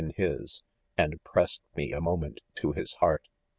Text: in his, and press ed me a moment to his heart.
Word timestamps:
in 0.03 0.11
his, 0.17 0.63
and 0.97 1.23
press 1.23 1.59
ed 1.59 1.77
me 1.77 1.91
a 1.93 2.01
moment 2.01 2.39
to 2.55 2.71
his 2.71 2.91
heart. 2.93 3.27